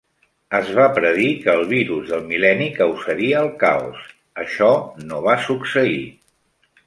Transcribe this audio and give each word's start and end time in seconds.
Es 0.59 0.69
va 0.77 0.85
predir 0.93 1.27
que 1.43 1.53
el 1.53 1.61
virus 1.73 2.07
del 2.13 2.23
mil·leni 2.31 2.69
causaria 2.79 3.43
el 3.45 3.51
caos. 3.65 4.07
Això 4.45 4.71
no 5.11 5.23
va 5.27 5.37
succeir. 5.51 6.01